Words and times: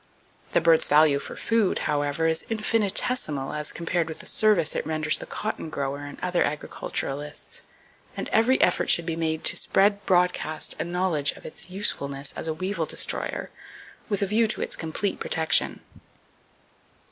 The 0.53 0.61
bird's 0.61 0.87
value 0.87 1.19
for 1.19 1.35
food, 1.35 1.77
however, 1.85 2.25
is 2.25 2.43
infinitesimal 2.49 3.53
as 3.53 3.71
compared 3.71 4.07
with 4.07 4.17
the 4.17 4.25
service 4.25 4.73
it 4.75 4.83
renders 4.83 5.19
the 5.19 5.27
cotton 5.27 5.69
grower 5.69 6.05
and 6.05 6.17
other 6.23 6.43
agriculturists, 6.43 7.61
and 8.17 8.27
every 8.29 8.59
effort 8.61 8.89
should 8.89 9.05
be 9.05 9.15
made 9.15 9.43
to 9.43 9.55
spread 9.55 10.03
broadcast 10.07 10.75
a 10.79 10.83
knowledge 10.83 11.33
of 11.33 11.45
its 11.45 11.69
usefulness 11.69 12.33
as 12.35 12.47
a 12.47 12.53
weevil 12.55 12.87
destroyer, 12.87 13.51
with 14.09 14.23
a 14.23 14.25
view 14.25 14.47
to 14.47 14.61
its 14.63 14.75
complete 14.75 15.19
protection. 15.19 15.81